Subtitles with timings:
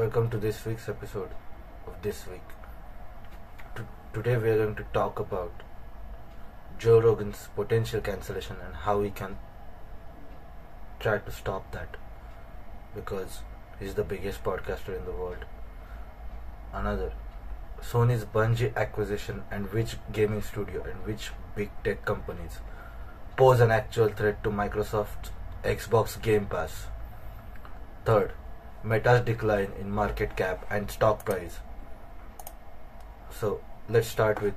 [0.00, 1.28] welcome to this week's episode
[1.86, 2.52] of This Week.
[3.76, 3.82] T-
[4.14, 5.52] today we are going to talk about
[6.78, 9.36] Joe Rogan's potential cancellation and how we can
[11.00, 11.98] try to stop that
[12.94, 13.40] because
[13.78, 15.44] he's the biggest podcaster in the world.
[16.72, 17.12] Another
[17.82, 22.60] Sony's Bungie acquisition and which gaming studio and which big tech companies
[23.36, 25.30] pose an actual threat to Microsoft's
[25.62, 26.86] Xbox Game Pass.
[28.06, 28.32] Third,
[28.82, 31.58] Meta's decline in market cap and stock price.
[33.30, 34.54] So let's start with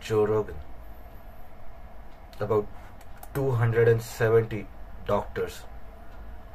[0.00, 0.56] Joe Rogan.
[2.40, 2.66] About
[3.34, 4.66] 270
[5.06, 5.60] doctors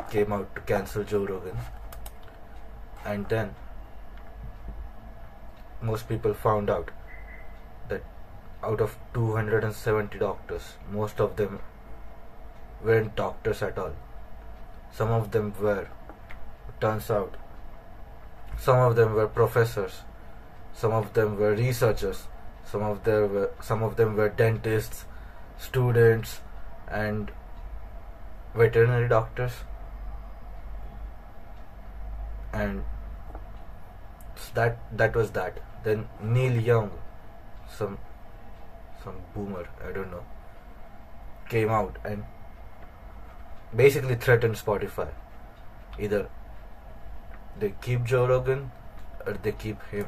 [0.10, 1.58] came out to cancel Joe Rogan,
[3.06, 3.54] and then
[5.82, 6.90] most people found out
[7.88, 8.04] that
[8.64, 11.60] out of 270 doctors, most of them
[12.84, 13.94] weren't doctors at all.
[14.92, 15.88] Some of them were
[16.80, 17.36] turns out
[18.58, 20.02] some of them were professors
[20.74, 22.24] some of them were researchers
[22.72, 25.06] some of them were some of them were dentists
[25.58, 26.40] students
[26.88, 27.32] and
[28.56, 29.54] veterinary doctors.
[32.54, 32.84] And
[34.54, 35.60] that that was that.
[35.84, 36.92] Then neil young
[37.78, 37.98] some
[39.04, 40.24] some boomer i don't know
[41.50, 42.24] came out and
[43.82, 45.08] basically threatened spotify
[46.00, 46.22] either
[47.60, 48.72] they keep Joe Rogan
[49.26, 50.08] or they keep him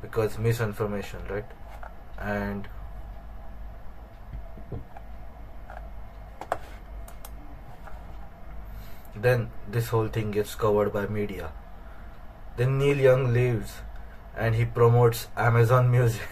[0.00, 1.44] because misinformation, right?
[2.18, 2.68] And
[9.14, 11.52] then this whole thing gets covered by media.
[12.56, 13.74] Then Neil Young leaves
[14.36, 16.22] and he promotes Amazon Music.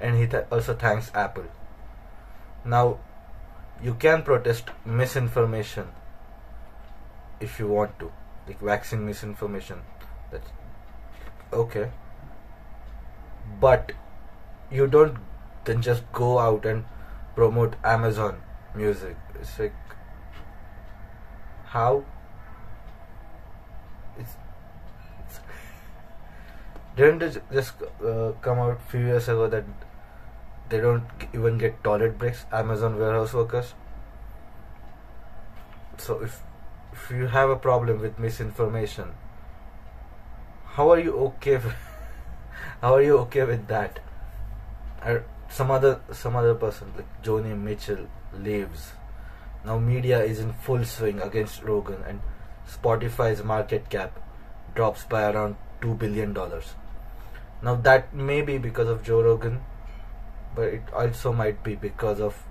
[0.00, 1.46] and he th- also thanks Apple.
[2.64, 2.98] Now,
[3.82, 5.88] you can protest misinformation
[7.40, 8.10] if you want to
[8.46, 9.80] like vaccine misinformation
[10.30, 10.50] that's
[11.52, 11.90] okay.
[13.60, 13.92] But
[14.70, 15.18] you don't
[15.64, 16.84] then just go out and
[17.34, 18.40] promote amazon
[18.74, 19.16] music.
[19.40, 19.74] It's like
[21.66, 22.04] how?
[24.18, 24.36] It's,
[25.24, 25.40] it's
[26.96, 27.74] didn't it just
[28.04, 29.64] uh, come out few years ago that
[30.68, 32.46] they don't even get toilet breaks?
[32.52, 33.74] Amazon warehouse workers?
[35.98, 36.42] So if
[36.96, 39.14] if you have a problem with misinformation
[40.76, 41.74] how are you okay with,
[42.82, 43.98] how are you okay with that?
[45.02, 48.02] Or some other some other person like Joni Mitchell
[48.48, 48.92] leaves.
[49.64, 52.20] Now media is in full swing against Rogan and
[52.74, 54.20] Spotify's market cap
[54.74, 56.74] drops by around 2 billion dollars.
[57.62, 59.60] Now that may be because of Joe Rogan
[60.54, 62.42] but it also might be because of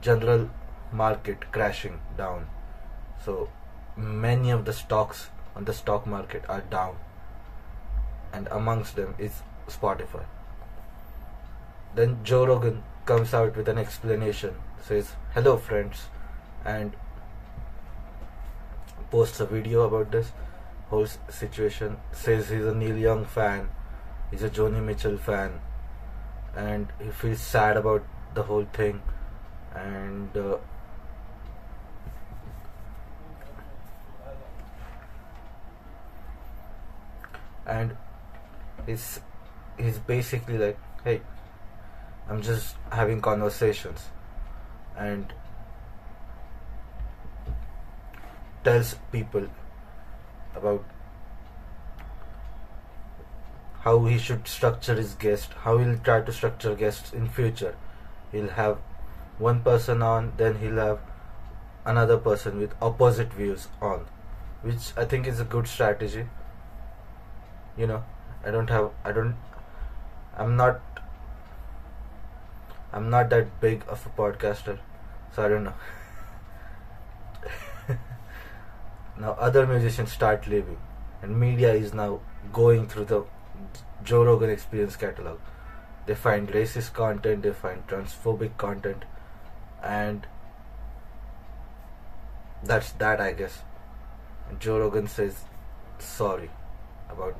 [0.00, 0.50] general
[0.92, 2.46] market crashing down
[3.24, 3.48] so
[3.96, 6.96] many of the stocks on the stock market are down,
[8.32, 10.24] and amongst them is Spotify.
[11.94, 16.06] Then Joe Rogan comes out with an explanation, says, Hello, friends,
[16.64, 16.96] and
[19.10, 20.32] posts a video about this
[20.90, 21.96] whole situation.
[22.12, 23.68] Says he's a Neil Young fan,
[24.30, 25.60] he's a Joni Mitchell fan,
[26.56, 29.02] and he feels sad about the whole thing.
[29.74, 30.56] And uh,
[37.66, 37.96] and
[38.86, 39.20] he's
[39.78, 41.20] he's basically like hey
[42.28, 44.10] i'm just having conversations.
[44.96, 45.32] And
[48.62, 49.48] tells people
[50.54, 50.84] about
[53.80, 57.74] how he should structure his guest how he'll try to structure guests in future.
[58.30, 58.78] He'll have
[59.38, 61.00] one person on then he'll have
[61.84, 64.06] another person with opposite views on
[64.62, 66.26] which i think is a good strategy
[67.76, 68.02] you know
[68.44, 69.36] i don't have i don't
[70.36, 70.80] i'm not
[72.92, 74.78] i'm not that big of a podcaster
[75.34, 75.74] so i don't know.
[79.16, 80.78] Now other musicians start leaving
[81.22, 82.20] and media is now
[82.52, 83.24] going through the
[84.04, 85.38] joe rogan experience catalog.
[86.06, 89.04] They find racist content they find transphobic content
[89.82, 90.26] and
[92.62, 93.62] that's that i guess.
[94.58, 95.44] Joe rogan says
[95.98, 96.50] sorry
[97.08, 97.36] about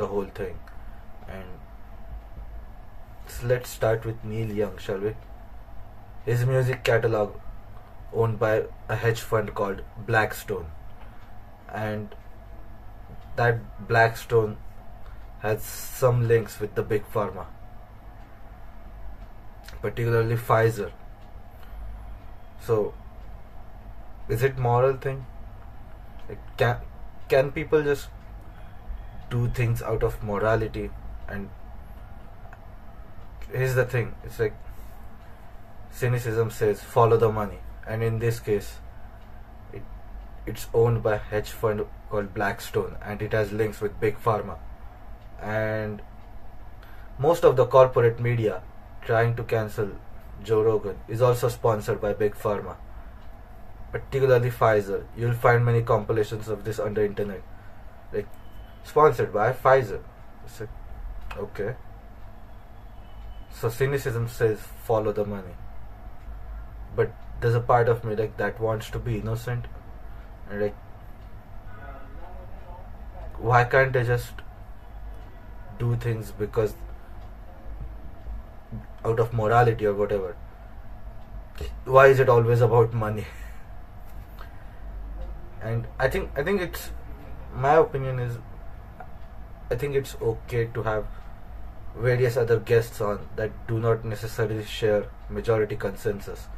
[0.00, 0.58] the whole thing.
[1.28, 1.44] And
[3.26, 5.14] so let's start with Neil Young, shall we?
[6.24, 7.36] His music catalog
[8.12, 8.54] owned by
[8.88, 10.66] a hedge fund called Blackstone.
[11.72, 12.14] And
[13.36, 14.56] that Blackstone
[15.40, 17.46] has some links with the big pharma,
[19.82, 20.90] particularly Pfizer.
[22.66, 22.92] So,
[24.28, 25.24] is it moral thing?
[26.28, 26.76] Like, can
[27.28, 28.08] can people just
[29.30, 30.90] do things out of morality?
[31.28, 31.48] And
[33.52, 34.54] here's the thing: it's like
[35.90, 38.74] cynicism says follow the money, and in this case,
[39.72, 39.82] it
[40.46, 44.58] it's owned by a hedge fund called Blackstone, and it has links with big pharma,
[45.40, 46.02] and
[47.18, 48.62] most of the corporate media
[49.02, 49.90] trying to cancel
[50.44, 52.76] Joe Rogan is also sponsored by big pharma
[53.92, 55.04] particularly Pfizer.
[55.16, 57.42] You'll find many compilations of this on the internet,
[58.12, 58.26] like
[58.84, 60.00] sponsored by Pfizer.
[60.58, 60.68] Like,
[61.38, 61.74] okay.
[63.52, 65.54] So cynicism says follow the money,
[66.96, 69.66] but there's a part of me like that wants to be innocent,
[70.48, 70.76] and like,
[73.38, 74.32] why can't they just
[75.78, 76.74] do things because
[79.04, 80.36] out of morality or whatever?
[81.84, 83.26] Why is it always about money?
[85.62, 86.90] and I think I think it's
[87.54, 88.38] my opinion is
[89.70, 91.06] I think it's okay to have
[91.96, 96.48] various other guests on that do not necessarily share majority consensus,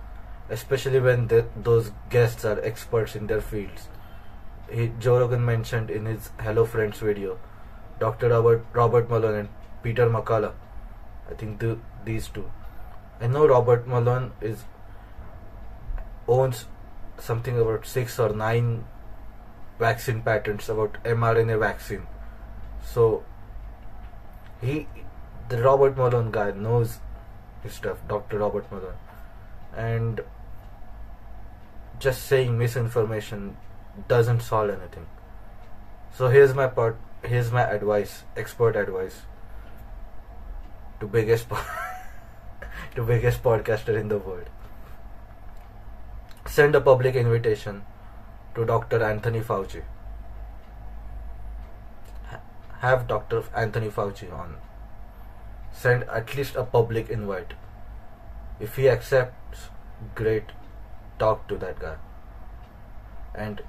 [0.49, 3.89] especially when the, those guests are experts in their fields.
[4.71, 7.39] He, Joe Rogan mentioned in his Hello Friends video,
[7.99, 8.31] Dr.
[8.31, 9.49] Robert Robert Malone and
[9.83, 10.55] Peter McCullough.
[11.31, 12.51] I think the, these two.
[13.21, 14.65] I know Robert Malone is
[16.27, 16.67] owns
[17.19, 18.85] something about six or nine
[19.79, 22.07] vaccine patents about mRNA vaccine.
[22.85, 23.25] So
[24.61, 24.87] he,
[25.49, 26.99] the Robert Malone guy, knows
[27.63, 28.39] his stuff, Dr.
[28.39, 28.99] Robert Malone,
[29.77, 30.21] and
[31.99, 33.57] just saying misinformation
[34.09, 35.07] doesn't solve anything.
[36.15, 36.97] So here's my part.
[37.23, 39.23] Here's my advice, expert advice
[41.01, 41.47] to biggest
[42.97, 44.49] to biggest podcaster in the world.
[46.47, 47.85] Send a public invitation
[48.55, 49.03] to Dr.
[49.03, 49.83] Anthony Fauci.
[52.83, 53.43] Have Dr.
[53.55, 54.57] Anthony Fauci on.
[55.73, 57.55] Send at least a public invite.
[58.61, 59.69] If he accepts,
[60.15, 60.53] great.
[61.19, 61.97] Talk to that guy.
[63.35, 63.63] And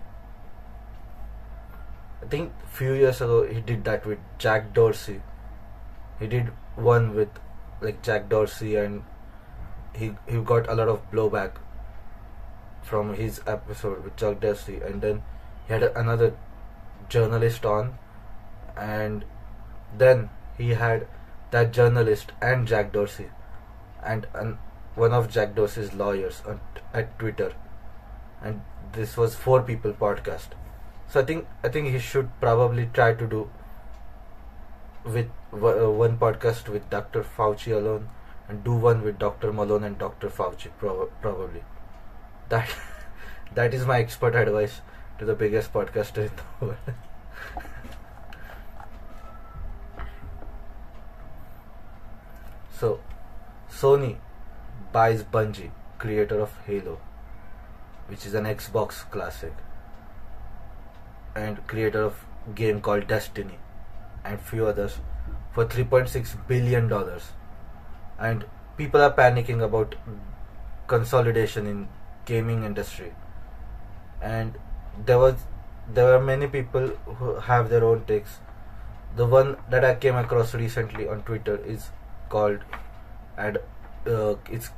[2.22, 5.22] I think few years ago he did that with Jack Dorsey.
[6.20, 7.30] He did one with
[7.82, 9.04] like Jack Dorsey and
[9.96, 11.64] he he got a lot of blowback
[12.84, 15.24] from his episode with Jack Dorsey, and then
[15.68, 16.36] he had another
[17.10, 17.98] journalist on,
[18.78, 19.26] and
[19.98, 21.08] then he had
[21.52, 23.30] that journalist and Jack Dorsey,
[24.04, 24.28] and,
[24.96, 26.60] one of Jack Dorsey's lawyers on,
[26.94, 27.54] at Twitter,
[28.42, 28.62] and
[28.92, 30.50] this was four people podcast.
[31.08, 33.50] So I think I think he should probably try to do
[35.04, 37.24] with uh, one podcast with Dr.
[37.24, 38.10] Fauci alone
[38.48, 39.52] and do one with Dr.
[39.52, 40.30] Malone and Dr.
[40.30, 41.64] Fauci prob- probably
[42.50, 42.70] that
[43.56, 44.82] that is my expert advice
[45.20, 46.78] to the biggest podcaster in the world.
[52.80, 53.00] so,
[53.70, 54.18] Sony
[54.92, 57.00] buys Bungie, creator of Halo,
[58.08, 59.54] which is an Xbox classic,
[61.36, 62.26] and creator of
[62.56, 63.60] game called Destiny,
[64.26, 64.98] and few others,
[65.52, 67.30] for 3.6 billion dollars,
[68.20, 69.96] and people are panicking about
[70.88, 71.88] consolidation in
[72.26, 73.14] gaming industry.
[74.22, 74.58] And
[75.06, 75.36] there was
[75.88, 76.88] there were many people
[77.18, 78.40] who have their own takes.
[79.16, 81.90] The one that i came across recently on twitter is
[82.36, 82.66] called
[83.38, 83.62] ad
[84.16, 84.72] uh, it's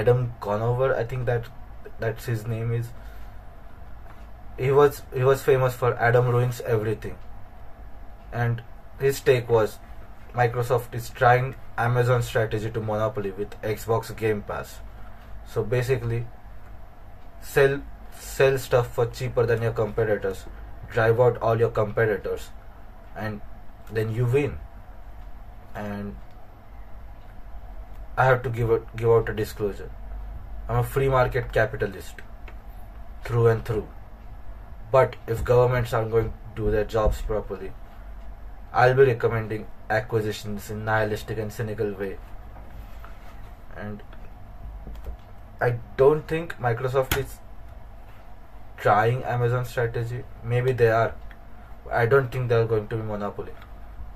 [0.00, 1.50] adam conover i think that
[2.00, 2.88] that's his name is.
[4.58, 7.16] He was he was famous for adam ruins everything.
[8.32, 8.62] And
[8.98, 9.78] his take was
[10.34, 14.78] microsoft is trying amazon strategy to monopoly with xbox game pass.
[15.46, 16.26] So basically
[17.40, 17.80] sell
[18.18, 20.44] sell stuff for cheaper than your competitors
[20.90, 22.48] drive out all your competitors
[23.16, 23.40] and
[23.92, 24.58] then you win.
[25.74, 26.16] And
[28.20, 29.90] i have to give it, give out a disclosure
[30.68, 32.24] i'm a free market capitalist
[33.24, 33.86] through and through
[34.92, 37.72] but if governments aren't going to do their jobs properly
[38.72, 39.66] i'll be recommending
[39.98, 42.16] acquisitions in nihilistic and cynical way
[43.76, 44.02] and
[45.60, 47.38] I don't think Microsoft is
[48.78, 50.24] trying Amazon strategy.
[50.42, 51.14] Maybe they are.
[51.90, 53.52] I don't think they are going to be monopoly.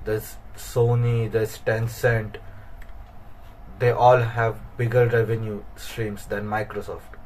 [0.05, 2.37] There's Sony, there's Tencent.
[3.79, 7.19] They all have bigger revenue streams than Microsoft.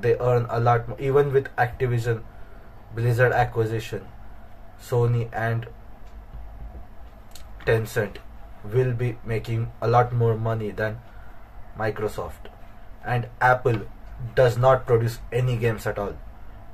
[0.00, 1.00] They earn a lot more.
[1.00, 2.22] Even with Activision,
[2.94, 4.06] Blizzard acquisition,
[4.80, 5.66] Sony and
[7.66, 8.16] Tencent
[8.64, 10.98] will be making a lot more money than
[11.78, 12.50] Microsoft
[13.04, 13.80] and Apple
[14.34, 16.14] does not produce any games at all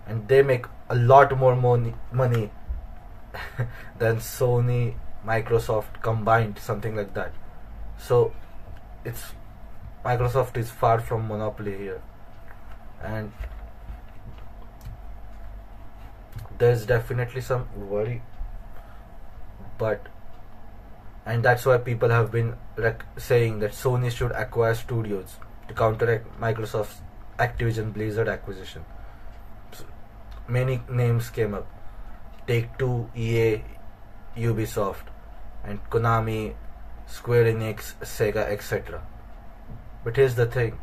[0.07, 2.51] and they make a lot more money money
[3.99, 4.95] than Sony,
[5.27, 7.33] Microsoft combined, something like that.
[7.99, 8.33] So
[9.05, 9.33] it's
[10.05, 12.03] Microsoft is far from monopoly here,
[13.03, 13.33] and
[16.59, 18.23] there's definitely some worry,
[19.79, 20.09] but
[21.25, 25.37] and that's why people have been like saying that Sony should acquire studios
[25.69, 27.01] to counteract Microsoft's
[27.39, 28.85] Activision Blizzard acquisition.
[29.73, 29.85] So
[30.49, 31.67] many names came up:
[32.47, 33.63] Take Two, EA,
[34.37, 35.07] Ubisoft,
[35.65, 36.55] and Konami,
[37.07, 39.03] Square Enix, Sega, etc.
[40.05, 40.79] But here's the thing: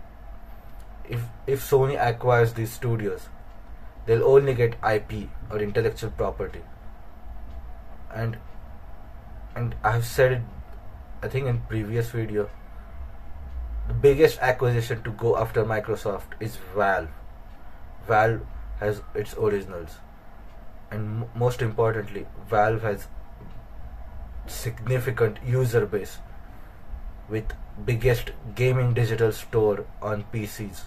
[1.07, 3.29] if if Sony acquires these studios,
[4.05, 6.61] they'll only get IP or intellectual property,
[8.13, 8.38] and
[9.55, 10.41] and I've said it,
[11.21, 12.49] I think in previous video.
[13.88, 17.09] The biggest acquisition to go after Microsoft is Valve.
[18.07, 18.45] Valve
[18.79, 19.97] has its originals,
[20.91, 23.07] and most importantly, Valve has
[24.49, 26.17] significant user base
[27.29, 27.53] with
[27.85, 30.81] biggest gaming digital store on PCs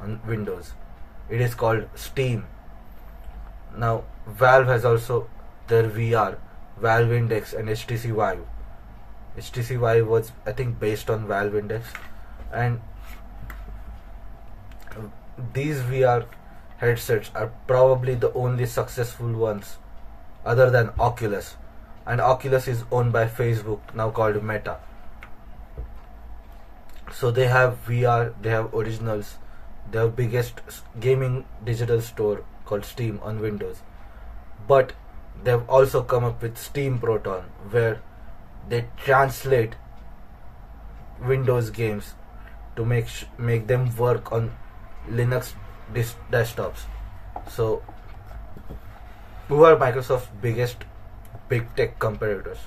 [0.00, 0.72] on Windows.
[1.28, 2.46] It is called Steam.
[3.76, 5.28] Now Valve has also
[5.68, 6.38] their VR,
[6.78, 8.46] Valve Index and HTC Vive.
[9.36, 11.88] HTC Vive was I think based on Valve Index
[12.52, 12.80] and
[15.52, 16.26] these VR
[16.78, 19.76] headsets are probably the only successful ones
[20.44, 21.56] other than Oculus
[22.06, 24.78] and Oculus is owned by Facebook now called Meta.
[27.12, 29.38] So they have VR they have originals.
[29.90, 30.60] Their biggest
[31.00, 33.82] gaming digital store called Steam on Windows.
[34.68, 34.92] But
[35.42, 38.00] they've also come up with Steam Proton where
[38.68, 39.74] they translate
[41.20, 42.14] Windows games
[42.76, 44.50] to make sh- make them work on
[45.08, 45.54] Linux
[45.94, 46.84] dis- desktops.
[47.48, 47.82] So,
[49.48, 50.84] who are Microsoft's biggest
[51.48, 52.58] big tech competitors?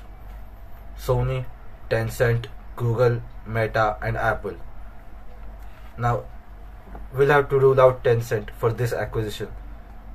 [0.97, 1.45] Sony,
[1.89, 4.55] Tencent, Google, Meta, and Apple.
[5.97, 6.23] Now,
[7.13, 9.49] we'll have to rule out Tencent for this acquisition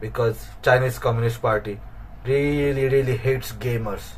[0.00, 1.80] because Chinese Communist Party
[2.24, 4.12] really really hates gamers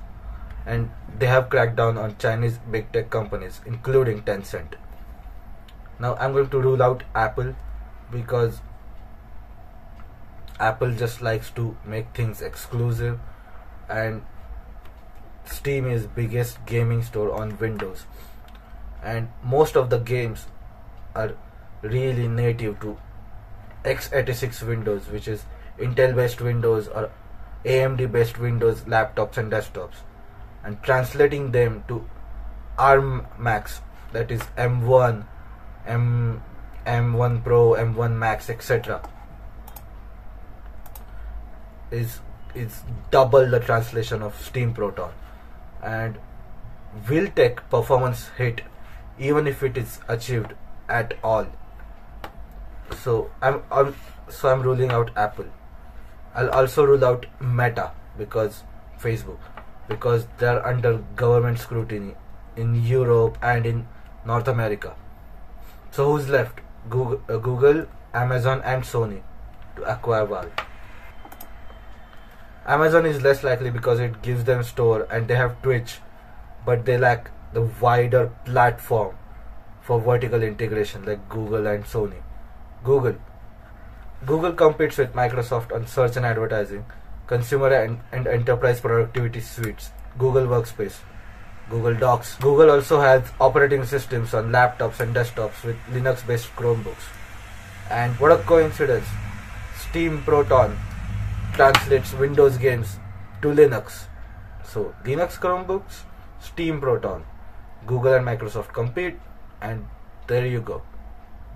[0.65, 4.75] and they have cracked down on Chinese big tech companies including Tencent.
[5.99, 7.55] Now I'm going to rule out Apple
[8.11, 8.61] because
[10.61, 13.19] Apple just likes to make things exclusive
[13.89, 14.23] and
[15.47, 18.07] Steam is biggest gaming store on Windows.
[19.03, 20.47] And most of the games
[21.15, 21.35] are
[21.83, 22.99] really native to
[23.85, 25.45] x86 Windows which is
[25.79, 27.11] Intel based Windows or
[27.65, 30.03] AMD based Windows laptops and desktops
[30.65, 32.05] and translating them to
[32.79, 33.81] ARM Macs
[34.13, 35.25] that is M1
[35.87, 36.43] M
[36.87, 39.09] M1 Pro M1 Max etc
[41.91, 42.21] is
[42.55, 45.13] is double the translation of Steam Proton
[45.83, 46.19] and
[47.09, 48.63] will take performance hit
[49.19, 50.55] even if it is achieved
[50.89, 51.47] at all?
[53.03, 53.95] So I'm, I'm
[54.29, 55.47] so I'm ruling out Apple.
[56.35, 58.63] I'll also rule out Meta because
[59.01, 59.39] Facebook
[59.89, 62.15] because they're under government scrutiny
[62.57, 63.87] in Europe and in
[64.25, 64.95] North America.
[65.91, 66.61] So who's left?
[66.89, 69.23] Google, uh, Google Amazon and Sony
[69.77, 70.53] to acquire Valve
[72.67, 75.99] Amazon is less likely because it gives them store and they have Twitch,
[76.65, 79.17] but they lack the wider platform
[79.83, 82.21] for vertical integration like Google and Sony.
[82.83, 83.15] Google.
[84.25, 86.85] Google competes with Microsoft on search and advertising,
[87.29, 90.97] consumer and, and enterprise productivity suites, Google Workspace,
[91.71, 92.35] Google Docs.
[92.39, 97.07] Google also has operating systems on laptops and desktops with Linux based Chromebooks.
[97.91, 99.07] And what a coincidence!
[99.79, 100.77] Steam Proton
[101.57, 102.99] translates Windows games
[103.41, 104.05] to Linux.
[104.63, 106.03] So Linux Chromebooks,
[106.39, 107.25] Steam Proton,
[107.87, 109.19] Google and Microsoft compete,
[109.63, 109.87] and
[110.27, 110.83] there you go.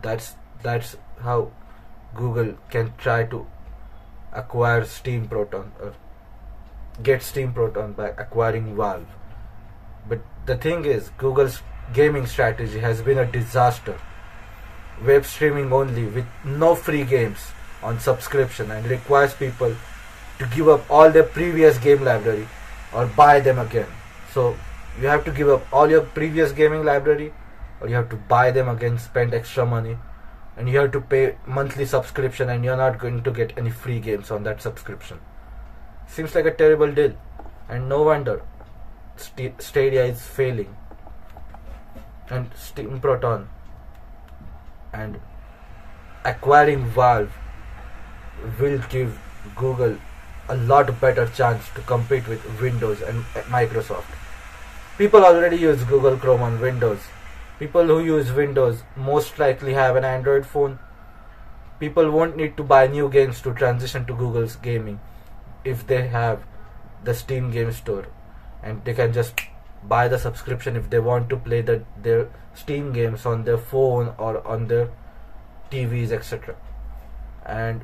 [0.02, 1.52] That's that's how
[2.14, 3.46] Google can try to
[4.32, 5.92] acquire Steam Proton or
[7.02, 9.06] get Steam Proton by acquiring Valve.
[10.08, 11.60] But the thing is, Google's
[11.92, 14.00] gaming strategy has been a disaster.
[15.04, 17.52] Web streaming only with no free games
[17.82, 19.74] on subscription and requires people
[20.38, 22.48] to give up all their previous game library
[22.92, 23.86] or buy them again.
[24.32, 24.56] So
[25.00, 27.32] you have to give up all your previous gaming library
[27.80, 29.96] or you have to buy them again, spend extra money
[30.56, 34.00] and you have to pay monthly subscription and you're not going to get any free
[34.00, 35.20] games on that subscription.
[36.08, 37.14] Seems like a terrible deal
[37.68, 38.42] and no wonder
[39.16, 40.74] St- Stadia is failing
[42.28, 43.48] and Steam Proton
[44.92, 45.20] and
[46.24, 47.32] acquiring Valve
[48.60, 49.18] will give
[49.56, 49.96] Google
[50.48, 53.24] a lot better chance to compete with Windows and
[53.56, 54.16] Microsoft.
[54.98, 57.00] People already use Google Chrome on Windows.
[57.58, 60.78] People who use Windows most likely have an Android phone.
[61.78, 65.00] People won't need to buy new games to transition to Google's gaming
[65.64, 66.42] if they have
[67.04, 68.06] the Steam game store
[68.62, 69.40] and they can just
[69.82, 74.12] buy the subscription if they want to play the, their Steam games on their phone
[74.18, 74.90] or on their
[75.70, 76.56] TVs etc.
[77.46, 77.82] And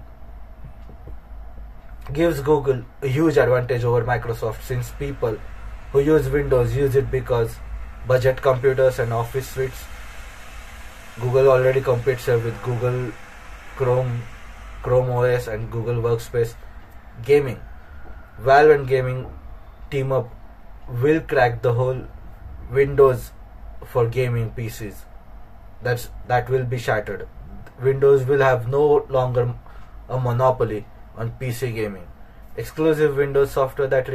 [2.13, 5.39] gives Google a huge advantage over Microsoft since people
[5.93, 7.57] who use Windows use it because
[8.07, 9.85] budget computers and office suites.
[11.21, 13.13] Google already competes with Google
[13.77, 14.23] Chrome,
[14.83, 16.55] Chrome OS and Google Workspace.
[17.25, 17.61] Gaming.
[18.39, 19.27] Valve and gaming
[19.91, 20.29] team up
[20.89, 22.03] will crack the whole
[22.71, 23.33] Windows
[23.85, 24.97] for gaming PCs.
[25.83, 27.27] That's that will be shattered.
[27.83, 29.55] Windows will have no longer
[30.09, 30.85] a monopoly
[31.17, 32.07] on PC gaming.
[32.57, 34.09] Exclusive Windows software that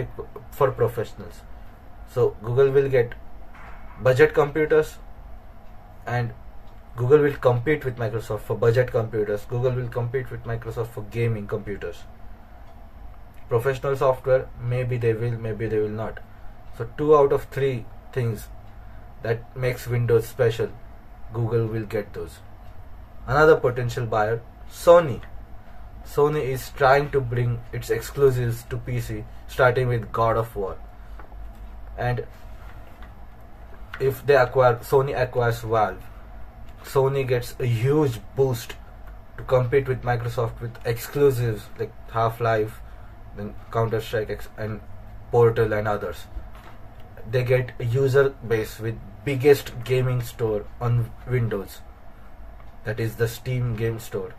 [0.52, 1.42] for professionals.
[2.14, 3.14] So Google will get
[4.02, 4.98] budget computers
[6.06, 6.34] and
[6.96, 9.46] Google will compete with Microsoft for budget computers.
[9.46, 11.98] Google will compete with Microsoft for gaming computers.
[13.48, 16.20] Professional software, maybe they will, maybe they will not.
[16.78, 18.48] So two out of three things
[19.24, 20.70] that makes Windows special,
[21.34, 22.40] Google will get those.
[23.28, 25.22] Another potential buyer, Sony.
[26.06, 30.78] Sony is trying to bring its exclusives to PC, starting with God of War.
[31.98, 32.26] And
[34.00, 36.02] if they acquire Sony acquires Valve,
[36.84, 38.76] Sony gets a huge boost
[39.38, 42.82] to compete with Microsoft with exclusives like Half-Life,
[43.38, 44.82] then Counter-Strike and
[45.32, 46.26] Portal and others.
[47.30, 51.82] They get a user base with biggest gaming store on Windows.
[52.84, 54.34] That is the Steam game store.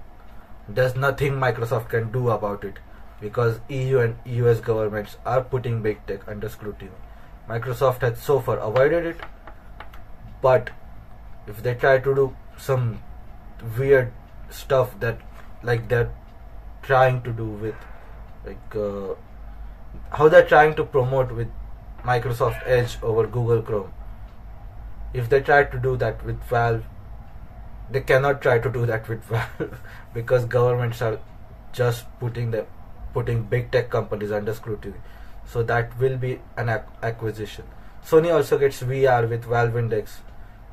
[0.69, 2.79] There's nothing Microsoft can do about it.
[3.21, 6.91] Because EU and US governments are putting big tech under scrutiny.
[7.49, 9.21] Microsoft has so far avoided it,
[10.41, 10.71] but
[11.47, 13.03] if they try to do some
[13.79, 14.13] weird
[14.51, 15.19] stuff that
[15.63, 16.11] like they're
[16.83, 17.75] trying to do with
[18.45, 19.15] like uh,
[20.11, 21.49] how they're trying to promote with
[22.05, 23.93] Microsoft Edge over Google Chrome.
[25.15, 26.85] If they try to do that with Valve
[27.93, 29.79] they cannot try to do that with Valve
[30.15, 31.19] because governments are
[31.73, 32.67] just putting the
[33.13, 34.97] putting big tech companies under scrutiny.
[35.47, 36.71] So that will be an
[37.03, 37.65] acquisition.
[38.05, 40.21] Sony also gets VR with Valve Index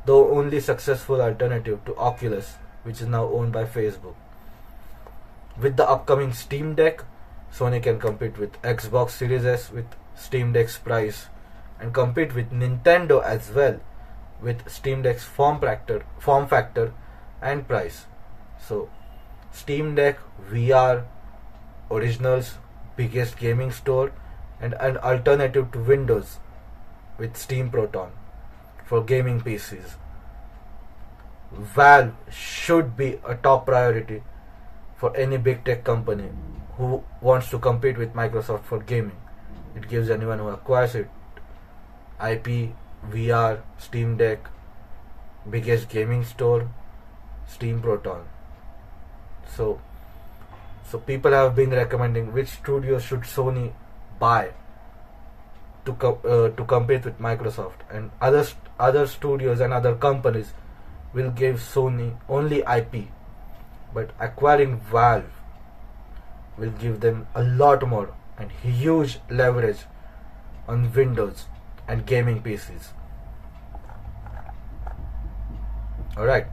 [0.05, 2.53] though only successful alternative to Oculus
[2.83, 4.15] which is now owned by Facebook.
[5.59, 7.03] With the upcoming Steam Deck
[7.53, 11.27] Sony can compete with Xbox Series S with Steam Deck's price
[11.79, 13.79] and compete with Nintendo as well
[14.41, 16.93] with Steam Deck's form factor, form factor
[17.41, 18.05] and price.
[18.59, 18.89] So
[19.51, 20.19] Steam Deck
[20.51, 21.05] VR
[21.91, 22.57] originals
[22.95, 24.11] biggest gaming store
[24.61, 26.39] and an alternative to Windows
[27.17, 28.11] with Steam Proton
[28.85, 29.95] for gaming PCs.
[31.51, 34.21] Valve should be a top priority
[34.97, 36.29] for any big tech company
[36.77, 39.17] who wants to compete with Microsoft for gaming.
[39.75, 41.09] It gives anyone who acquires it
[42.21, 42.73] IP,
[43.09, 44.49] VR, Steam Deck,
[45.49, 46.69] biggest gaming store,
[47.49, 48.25] Steam Proton.
[49.55, 49.81] So,
[50.89, 53.73] so people have been recommending which studio should Sony
[54.19, 54.51] buy
[55.85, 60.53] to uh, to compete with Microsoft, and other st- other studios and other companies
[61.13, 63.07] will give Sony only IP,
[63.93, 65.31] but acquiring Valve
[66.57, 69.85] will give them a lot more and huge leverage
[70.67, 71.45] on Windows
[71.87, 72.89] and gaming PCs.
[76.17, 76.47] Alright,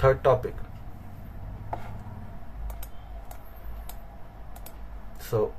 [0.00, 0.54] third topic.
[5.20, 5.52] So,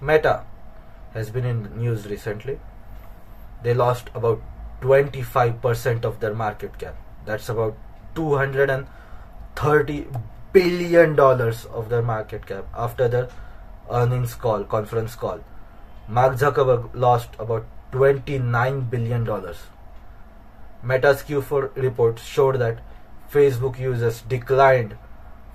[0.00, 0.44] Meta
[1.14, 2.58] has been in the news recently.
[3.62, 4.42] They lost about
[4.82, 6.96] 25% of their market cap.
[7.24, 7.76] That's about
[8.14, 10.06] 230
[10.52, 13.30] billion dollars of their market cap after the
[13.90, 15.40] earnings call, conference call.
[16.08, 19.58] Mark Zuckerberg lost about 29 billion dollars.
[20.82, 22.78] Meta's Q4 report showed that
[23.30, 24.96] Facebook users declined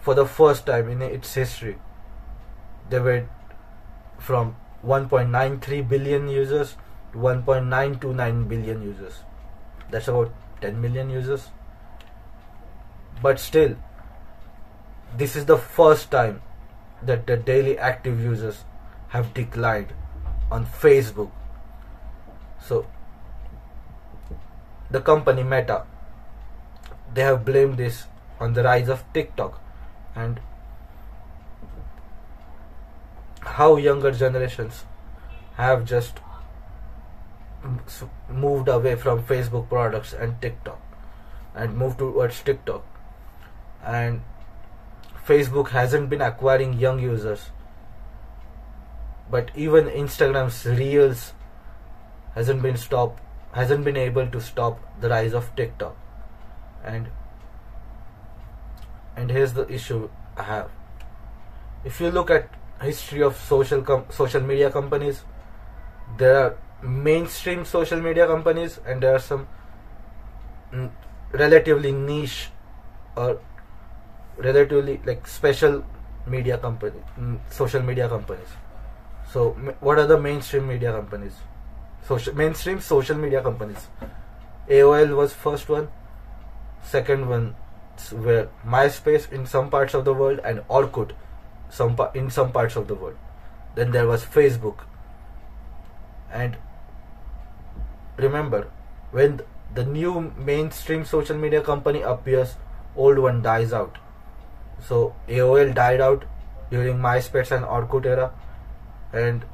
[0.02, 1.78] for the first time in its history.
[2.90, 3.28] They were
[4.20, 6.76] from 1.93 billion users
[7.12, 9.20] to 1.929 billion users.
[9.90, 11.50] That's about 10 million users.
[13.22, 13.76] But still,
[15.18, 16.42] this is the first time
[17.02, 18.64] that the daily active users
[19.10, 19.94] have declined
[20.52, 21.32] on Facebook.
[22.68, 22.86] So,
[24.90, 25.84] the company Meta,
[27.14, 28.06] they have blamed this
[28.40, 29.62] on the rise of TikTok
[30.16, 30.40] and
[33.42, 34.84] how younger generations
[35.56, 36.20] have just
[38.30, 40.80] moved away from Facebook products and TikTok
[41.54, 42.86] and moved towards TikTok.
[43.84, 44.22] And
[45.26, 47.52] Facebook hasn't been acquiring young users
[49.30, 51.34] but even Instagram's reels
[52.36, 53.22] hasn't been stopped
[53.56, 55.96] hasn't been able to stop the rise of TikTok.
[56.84, 57.08] And
[59.16, 60.70] and here's the issue I have.
[61.86, 62.50] If you look at
[62.82, 65.24] history of social social media companies
[66.18, 69.48] there are mainstream social media companies and there are some
[71.32, 72.50] relatively niche
[73.16, 73.40] or
[74.38, 75.84] relatively like special
[76.28, 77.02] media company
[77.50, 78.56] social media companies.
[79.32, 81.44] So what are the mainstream media companies
[82.08, 83.88] social mainstream social media companies.
[84.70, 85.88] Aol was first one.
[86.84, 87.56] Second one
[88.12, 91.12] were myspace in some parts of the world and orkut
[91.70, 93.16] some in some parts of the world.
[93.76, 94.86] Then there was facebook.
[96.32, 96.58] And
[98.18, 98.68] remember
[99.12, 99.42] when
[99.74, 102.56] the new mainstream social media company appears
[102.96, 103.98] old one dies out.
[104.88, 106.26] So aol died out
[106.70, 108.32] during myspace and orkut era.
[109.14, 109.46] And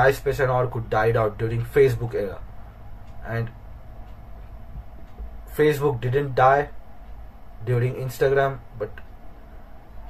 [0.00, 2.38] myspace and orkut died out during facebook era
[3.26, 3.50] and
[5.56, 6.68] facebook didn't die
[7.64, 9.02] during instagram but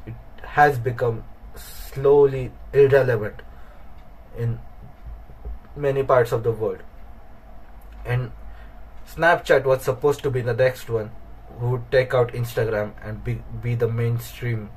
[0.06, 0.14] it
[0.58, 3.42] has become slowly irrelevant
[4.36, 4.58] in
[5.76, 6.78] many parts of the world
[8.04, 8.30] and
[9.14, 11.10] Snapchat was supposed to be the next one
[11.58, 14.70] who would take out Instagram and be, be the mainstream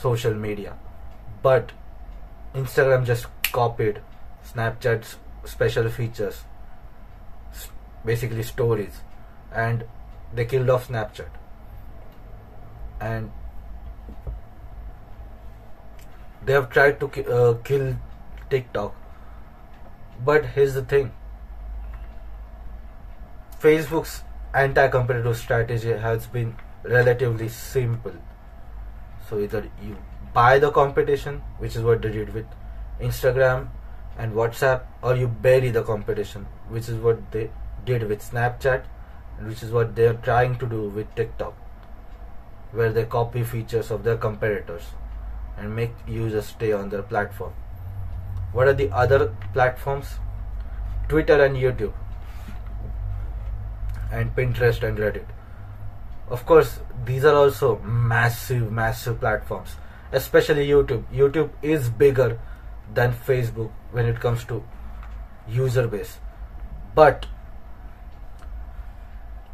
[0.00, 0.76] social media.
[1.42, 1.72] But
[2.54, 3.26] Instagram just
[3.58, 4.00] copied
[4.52, 6.40] Snapchat's special features,
[8.04, 9.00] basically stories,
[9.52, 9.84] and
[10.34, 11.28] they killed off Snapchat.
[13.00, 13.30] And
[16.44, 17.96] they have tried to uh, kill
[18.50, 18.94] TikTok.
[20.24, 21.10] But here's the thing
[23.62, 24.22] Facebook's
[24.54, 28.12] anti-competitive strategy has been relatively simple.
[29.28, 29.96] So either you
[30.34, 32.46] buy the competition, which is what they did with
[33.00, 33.68] Instagram
[34.18, 37.50] and WhatsApp, or you bury the competition, which is what they
[37.84, 38.84] did with Snapchat,
[39.40, 41.54] which is what they are trying to do with TikTok,
[42.72, 44.82] where they copy features of their competitors
[45.58, 47.52] and make users stay on their platform.
[48.52, 50.18] What are the other platforms?
[51.08, 51.92] Twitter and YouTube
[54.10, 55.26] and Pinterest and Reddit.
[56.28, 59.76] Of course, these are also massive, massive platforms,
[60.12, 61.04] especially YouTube.
[61.12, 62.40] YouTube is bigger
[62.94, 64.62] than Facebook when it comes to
[65.48, 66.18] user base,
[66.94, 67.26] but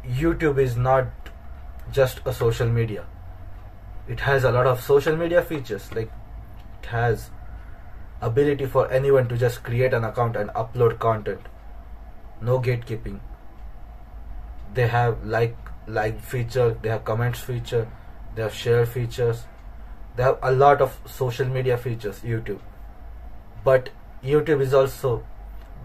[0.05, 1.07] YouTube is not
[1.91, 3.05] just a social media.
[4.07, 6.11] It has a lot of social media features, like
[6.81, 7.29] it has
[8.21, 11.41] ability for anyone to just create an account and upload content.
[12.41, 13.19] No gatekeeping
[14.73, 15.55] they have like
[15.87, 17.87] like feature they have comments feature
[18.35, 19.43] they have share features
[20.15, 22.59] they have a lot of social media features youtube
[23.63, 23.89] but
[24.23, 25.23] youtube is also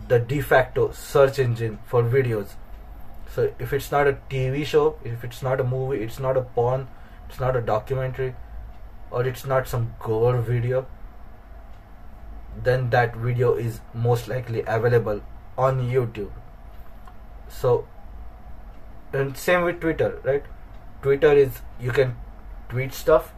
[0.09, 2.55] the de facto search engine for videos.
[3.35, 6.43] So if it's not a tv show if it's not a movie it's not a
[6.43, 6.89] porn
[7.29, 8.35] it's not a documentary
[9.11, 10.87] or it's not some gore video
[12.65, 15.21] then that video is most likely available
[15.57, 16.31] on youtube.
[17.49, 17.87] So
[19.13, 20.45] and same with twitter right?
[21.03, 22.17] Twitter is you can
[22.69, 23.33] tweet stuff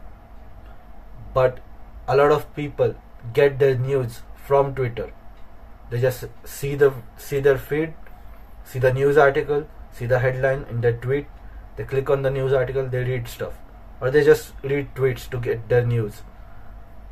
[1.33, 1.59] but
[2.07, 2.95] a lot of people
[3.33, 4.21] get their news
[4.51, 5.11] from twitter.
[5.89, 6.93] They just see the
[7.25, 7.93] see their feed
[8.71, 9.65] see the news article
[9.99, 11.27] see the headline in their tweet.
[11.75, 13.53] They click on the news article they read stuff.
[13.99, 16.21] Or they just read tweets to get their news.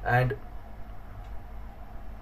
[0.05, 0.35] And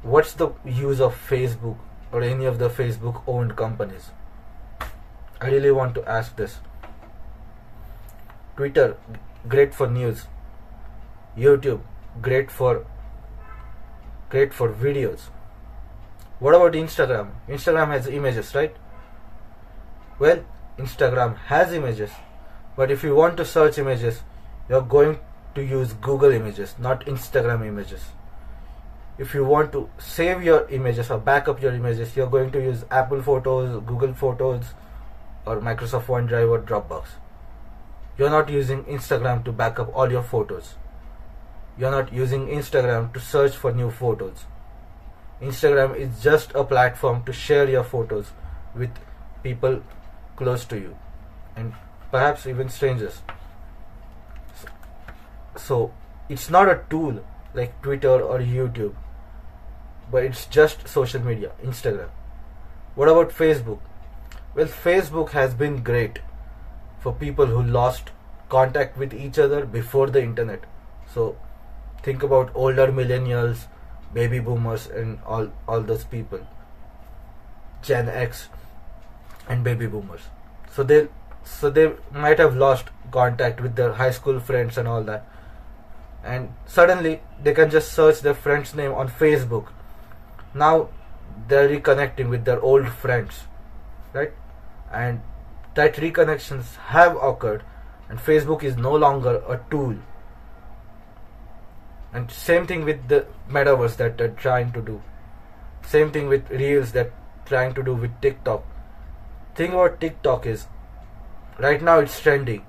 [0.02, 1.78] what's the use of facebook
[2.12, 4.12] or any of the facebook owned companies?
[5.40, 6.60] I really want to ask this.
[8.56, 8.98] Twitter,
[9.48, 10.26] great for news.
[11.38, 11.82] YouTube,
[12.22, 12.86] great for
[14.30, 15.30] great for videos.
[16.40, 17.32] What about Instagram?
[17.48, 18.76] Instagram has images, right?
[20.20, 20.44] Well,
[20.78, 22.12] Instagram has images,
[22.76, 24.22] but if you want to search images,
[24.70, 25.20] you're going
[25.56, 28.02] to use Google Images, not Instagram images.
[29.18, 32.86] If you want to save your images or backup your images, you're going to use
[32.92, 34.66] Apple Photos, Google Photos,
[35.46, 37.06] or Microsoft OneDrive or Dropbox.
[38.18, 40.76] You're not using Instagram to backup all your photos.
[41.78, 44.46] You're not using Instagram to search for new photos.
[45.42, 48.32] Instagram is just a platform to share your photos
[48.76, 48.90] with
[49.44, 49.84] people
[50.36, 50.98] close to you.
[51.56, 51.74] And
[52.12, 53.22] perhaps even strangers.
[55.56, 55.94] So
[56.30, 58.96] it's not a tool like Twitter or YouTube,
[60.12, 62.10] but it's just social media, Instagram.
[62.96, 63.80] What about Facebook?
[64.56, 66.20] Well, Facebook has been great
[67.00, 68.10] for people who lost
[68.50, 70.64] contact with each other before the internet.
[71.14, 71.38] So
[72.04, 73.66] think about older millennials,
[74.14, 76.40] baby boomers, and all, all those people,
[77.82, 78.50] Gen X
[79.48, 80.22] and baby boomers.
[80.72, 81.08] So they
[81.44, 85.26] so they might have lost contact with their high school friends and all that.
[86.24, 89.68] And suddenly they can just search their friend's name on facebook.
[90.54, 90.90] Now
[91.48, 93.44] they're reconnecting with their old friends
[94.14, 94.34] right?
[94.92, 95.22] And
[95.76, 97.64] that reconnections have occurred
[98.10, 99.96] and facebook is no longer a tool
[102.18, 103.26] and same thing with the
[103.58, 105.02] metaverse that they're trying to do.
[105.96, 107.12] Same thing with reels that
[107.46, 108.64] trying to do with tiktok.
[109.56, 110.66] Thing about tiktok is
[111.66, 112.66] right now it's trending.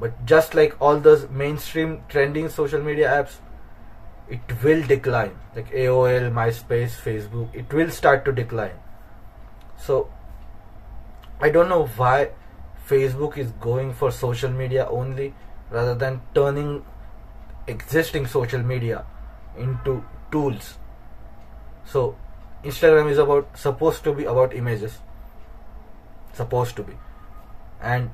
[0.00, 3.36] But just like all those mainstream trending social media apps
[4.28, 5.38] it will decline.
[5.54, 8.76] Like aol myspace facebook it will start to decline.
[9.76, 10.08] So
[11.46, 12.30] i don't know why
[12.90, 15.32] facebook is going for social media only
[15.70, 16.70] rather than turning
[17.66, 19.04] existing social media
[19.56, 20.74] into tools.
[21.84, 22.16] So
[22.64, 24.98] instagram is about supposed to be about images.
[26.32, 26.92] Supposed to be.
[27.80, 28.10] And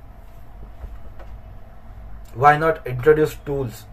[2.35, 3.85] why not introduce tools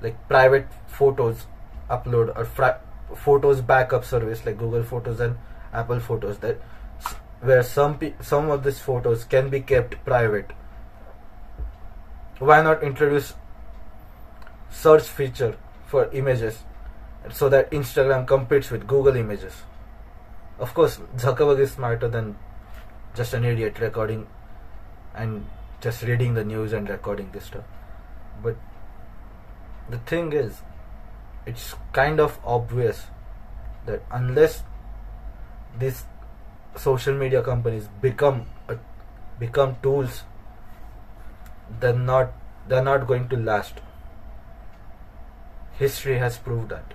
[0.00, 1.46] like private photos
[1.90, 2.74] upload or
[3.16, 5.36] photos backup service like google photos and
[5.72, 6.60] apple photos that
[7.40, 10.50] where some some of these photos can be kept private.
[12.38, 13.34] Why not introduce
[14.70, 16.64] search feature for images
[17.32, 19.62] so that instagram competes with google images
[20.58, 22.36] of course zuckerberg is smarter than
[23.14, 24.26] just an idiot recording
[25.14, 25.44] and
[25.80, 27.64] just reading the news and recording this stuff.
[28.42, 28.56] But
[29.88, 30.62] the thing is,
[31.46, 33.04] it's kind of obvious
[33.86, 34.62] that unless
[35.78, 36.04] these
[36.76, 38.76] social media companies become a,
[39.38, 40.22] become tools,
[41.80, 42.32] they're not
[42.68, 43.74] they're not going to last.
[45.78, 46.94] History has proved that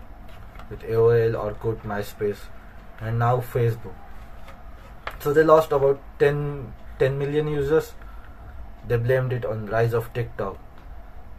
[0.70, 2.40] with AOL, or Orkut, MySpace,
[3.00, 3.96] and now Facebook.
[5.20, 7.94] So they lost about 10, 10 million users
[8.88, 10.58] they blamed it on rise of TikTok.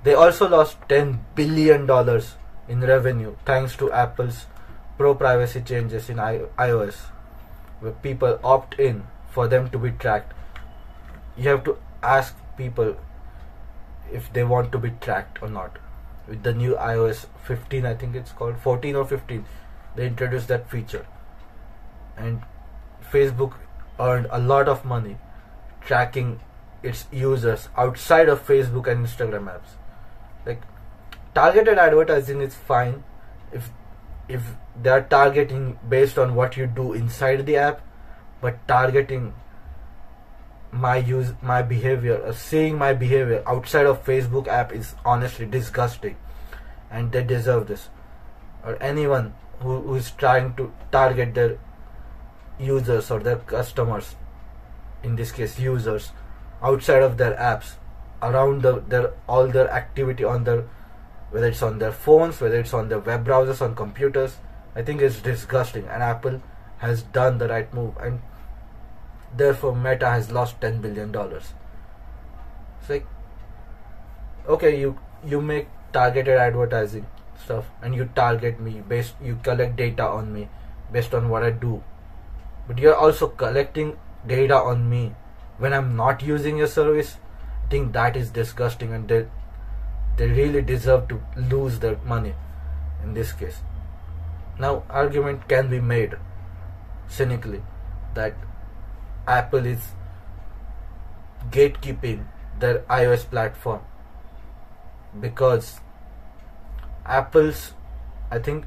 [0.03, 2.37] They also lost 10 billion dollars
[2.69, 4.47] in revenue thanks to Apple's
[4.97, 6.97] pro privacy changes in iOS
[7.81, 10.33] where people opt in for them to be tracked.
[11.37, 12.97] You have to ask people
[14.13, 15.79] if they want to be tracked or not.
[16.27, 19.45] With the new iOS 15, I think it's called 14 or 15,
[19.97, 21.07] they introduced that feature.
[22.17, 22.43] And
[23.11, 23.55] Facebook
[24.01, 25.19] earned a lot of money
[25.81, 26.41] tracking
[26.83, 29.77] its users outside of Facebook and Instagram apps.
[30.47, 30.63] Like
[31.35, 33.05] targeted advertising is fine
[33.53, 33.71] if
[34.29, 34.43] if
[34.83, 37.83] they are targeting based on what you do inside the app,
[38.41, 39.35] but targeting
[40.75, 46.17] my use my behavior or seeing my behavior outside of Facebook app is honestly disgusting.
[46.91, 47.89] And they deserve this.
[48.65, 51.59] Or anyone who, who is trying to target their
[52.59, 54.17] users or their customers
[55.03, 56.11] in this case users
[56.63, 57.75] outside of their apps
[58.23, 60.65] around the, their all their activity on their
[61.31, 64.37] whether it's on their phones whether it's on their web browsers on computers
[64.77, 65.87] i think it's disgusting.
[65.89, 66.41] And apple
[66.79, 67.97] has done the right move.
[68.01, 68.21] And
[69.37, 71.53] therefore meta has lost 10 billion dollars.
[72.81, 73.07] It's like
[74.49, 77.07] okay you you make targeted advertising
[77.45, 80.49] stuff and you target me based you collect data on me
[80.93, 81.83] based on what i do.
[82.69, 85.15] But you're also collecting data on me
[85.59, 87.17] when I'm not using your service,
[87.65, 89.27] I think that is disgusting and they
[90.17, 92.35] they really deserve to lose their money
[93.03, 93.61] in this case.
[94.59, 96.17] Now argument can be made
[97.09, 97.63] cynically
[98.15, 98.35] that
[99.27, 99.81] Apple is
[101.51, 102.27] gatekeeping
[102.59, 103.81] their iOS platform
[105.21, 105.81] because
[107.07, 107.73] Apple's
[108.31, 108.65] I think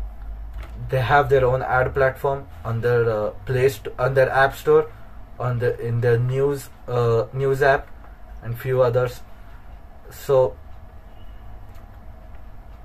[0.89, 3.33] they have their own ad platform on their uh,
[3.99, 4.91] on their app store
[5.39, 7.87] on the in the news uh, news app
[8.43, 9.21] and few others.
[10.09, 10.55] So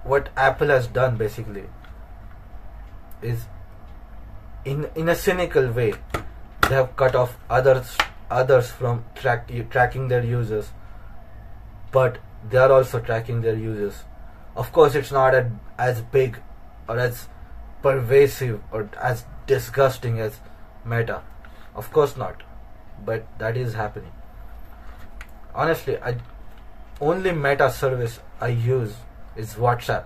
[0.05, 1.65] what apple has done basically
[3.23, 3.47] is
[4.65, 5.95] in in a cynical way
[6.68, 7.96] they have cut off others
[8.31, 10.70] others from track tracking their users.
[11.90, 14.05] But they are also tracking their users.
[14.57, 16.38] Of course it's not a, as big
[16.88, 17.29] or as
[17.83, 20.40] pervasive or as disgusting as
[20.85, 21.22] meta.
[21.75, 22.42] Of course not,
[23.05, 24.12] but that is happening.
[25.55, 26.16] honestly, I
[27.01, 28.94] only meta service I use
[29.37, 30.05] is WhatsApp,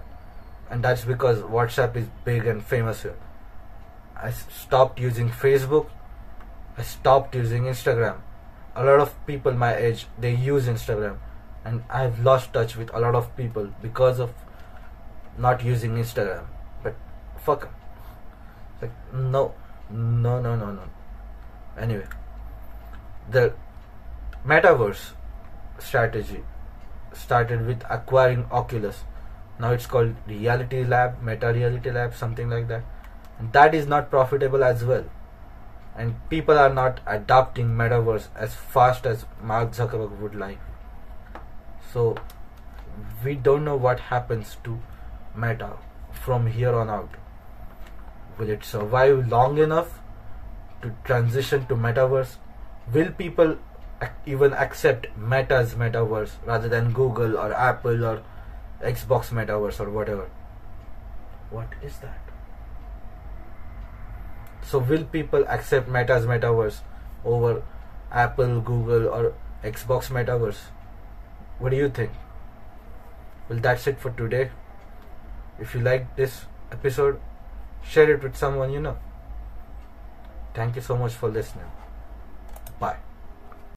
[0.71, 3.16] and that's because WhatsApp is big and famous here.
[4.16, 5.90] I stopped using Facebook.
[6.79, 8.21] I stopped using Instagram.
[8.75, 11.17] A lot of people my age they use Instagram,
[11.65, 14.35] and I've lost touch with a lot of people because of
[15.39, 16.47] not using Instagram.
[16.83, 16.95] But
[17.39, 17.69] fuck.
[18.83, 19.55] Like no,
[19.91, 20.83] no, no, no, no.
[21.79, 22.07] Anyway,
[23.31, 23.55] the
[24.47, 25.12] metaverse
[25.79, 26.43] strategy
[27.12, 29.05] started with acquiring Oculus.
[29.59, 32.83] Now it's called Reality Lab, Meta Reality Lab, something like that.
[33.39, 35.05] And that is not profitable as well.
[35.97, 40.59] And people are not adopting metaverse as fast as Mark Zuckerberg would like.
[41.93, 42.17] So
[43.25, 44.79] we don't know what happens to
[45.35, 45.77] Meta
[46.13, 47.15] from here on out.
[48.39, 49.99] Will it survive long enough
[50.83, 52.37] to transition to metaverse?
[52.93, 53.57] Will people
[54.27, 58.23] even accept Meta's metaverse rather than Google or Apple or
[58.83, 60.31] Xbox metaverse or whatever?
[61.51, 62.26] What is that?
[64.67, 66.81] So, will people accept Meta's metaverse
[67.25, 67.63] over
[68.11, 70.59] Apple, Google, or Xbox metaverse?
[71.61, 72.11] What do you think?
[73.49, 74.51] Well, that's it for today.
[75.61, 77.21] If you like this episode,
[77.89, 78.99] share it with someone you know.
[80.53, 81.71] Thank you so much for listening.
[82.81, 83.06] Bye.